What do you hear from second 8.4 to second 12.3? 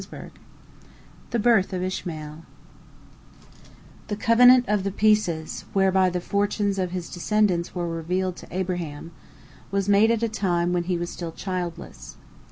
Abraham, was made at a time when he was still childless.